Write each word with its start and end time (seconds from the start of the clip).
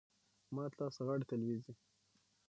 مات 0.55 0.71
لاس 0.79 0.95
غاړي 1.07 1.25
ته 1.29 1.35
لویږي. 1.41 1.73